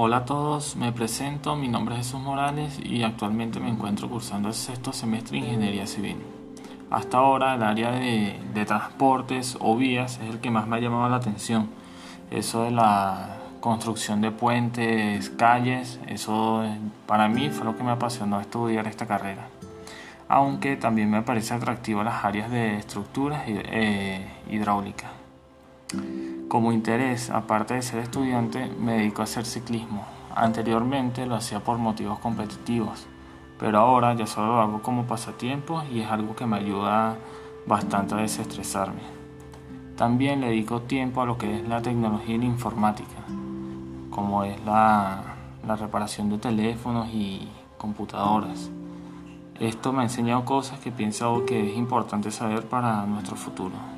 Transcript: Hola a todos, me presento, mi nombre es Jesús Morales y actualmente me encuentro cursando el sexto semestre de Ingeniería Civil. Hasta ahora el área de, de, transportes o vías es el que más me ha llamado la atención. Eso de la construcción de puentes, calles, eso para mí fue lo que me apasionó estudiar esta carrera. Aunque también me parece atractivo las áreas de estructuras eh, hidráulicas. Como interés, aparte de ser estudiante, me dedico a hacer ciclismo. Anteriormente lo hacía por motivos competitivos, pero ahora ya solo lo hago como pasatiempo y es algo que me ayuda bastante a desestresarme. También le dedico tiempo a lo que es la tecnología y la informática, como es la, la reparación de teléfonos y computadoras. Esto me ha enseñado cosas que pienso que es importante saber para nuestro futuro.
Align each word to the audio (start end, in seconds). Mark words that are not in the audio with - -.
Hola 0.00 0.18
a 0.18 0.24
todos, 0.24 0.76
me 0.76 0.92
presento, 0.92 1.56
mi 1.56 1.66
nombre 1.66 1.96
es 1.96 2.06
Jesús 2.06 2.20
Morales 2.20 2.78
y 2.80 3.02
actualmente 3.02 3.58
me 3.58 3.68
encuentro 3.68 4.08
cursando 4.08 4.46
el 4.46 4.54
sexto 4.54 4.92
semestre 4.92 5.40
de 5.40 5.46
Ingeniería 5.46 5.88
Civil. 5.88 6.18
Hasta 6.88 7.18
ahora 7.18 7.56
el 7.56 7.64
área 7.64 7.90
de, 7.90 8.38
de, 8.54 8.64
transportes 8.64 9.58
o 9.58 9.76
vías 9.76 10.20
es 10.22 10.30
el 10.30 10.38
que 10.38 10.52
más 10.52 10.68
me 10.68 10.76
ha 10.76 10.78
llamado 10.78 11.08
la 11.08 11.16
atención. 11.16 11.70
Eso 12.30 12.62
de 12.62 12.70
la 12.70 13.38
construcción 13.58 14.20
de 14.20 14.30
puentes, 14.30 15.30
calles, 15.30 15.98
eso 16.06 16.62
para 17.08 17.26
mí 17.26 17.50
fue 17.50 17.64
lo 17.64 17.76
que 17.76 17.82
me 17.82 17.90
apasionó 17.90 18.40
estudiar 18.40 18.86
esta 18.86 19.08
carrera. 19.08 19.48
Aunque 20.28 20.76
también 20.76 21.10
me 21.10 21.22
parece 21.22 21.54
atractivo 21.54 22.04
las 22.04 22.24
áreas 22.24 22.52
de 22.52 22.76
estructuras 22.76 23.42
eh, 23.48 24.24
hidráulicas. 24.48 25.10
Como 26.48 26.72
interés, 26.72 27.28
aparte 27.28 27.74
de 27.74 27.82
ser 27.82 27.98
estudiante, 27.98 28.72
me 28.80 28.94
dedico 28.94 29.20
a 29.20 29.24
hacer 29.24 29.44
ciclismo. 29.44 30.06
Anteriormente 30.34 31.26
lo 31.26 31.34
hacía 31.34 31.60
por 31.60 31.76
motivos 31.76 32.20
competitivos, 32.20 33.06
pero 33.58 33.78
ahora 33.78 34.14
ya 34.14 34.26
solo 34.26 34.54
lo 34.54 34.60
hago 34.62 34.80
como 34.80 35.04
pasatiempo 35.04 35.82
y 35.92 36.00
es 36.00 36.10
algo 36.10 36.34
que 36.34 36.46
me 36.46 36.56
ayuda 36.56 37.18
bastante 37.66 38.14
a 38.14 38.18
desestresarme. 38.18 39.02
También 39.94 40.40
le 40.40 40.46
dedico 40.46 40.80
tiempo 40.80 41.20
a 41.20 41.26
lo 41.26 41.36
que 41.36 41.54
es 41.54 41.68
la 41.68 41.82
tecnología 41.82 42.36
y 42.36 42.38
la 42.38 42.46
informática, 42.46 43.18
como 44.08 44.42
es 44.44 44.58
la, 44.64 45.22
la 45.66 45.76
reparación 45.76 46.30
de 46.30 46.38
teléfonos 46.38 47.08
y 47.12 47.46
computadoras. 47.76 48.70
Esto 49.60 49.92
me 49.92 50.00
ha 50.00 50.04
enseñado 50.04 50.46
cosas 50.46 50.80
que 50.80 50.92
pienso 50.92 51.44
que 51.44 51.72
es 51.72 51.76
importante 51.76 52.30
saber 52.30 52.66
para 52.66 53.04
nuestro 53.04 53.36
futuro. 53.36 53.97